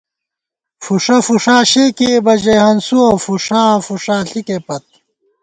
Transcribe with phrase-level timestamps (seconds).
[0.83, 4.85] فُݭہ فُݭا شے کېئیبہ ژَئی ہنسُوَہ، فُݭا فُݭا ݪِکے پت